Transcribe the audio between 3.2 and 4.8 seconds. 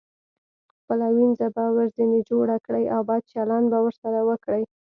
چلند به ورسره وکړئ.